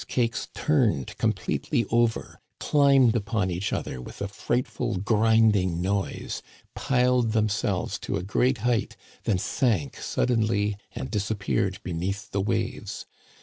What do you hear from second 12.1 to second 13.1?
the waves.